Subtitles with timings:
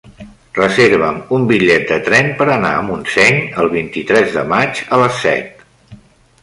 [0.59, 5.23] Reserva'm un bitllet de tren per anar a Montseny el vint-i-tres de maig a les
[5.27, 5.63] set.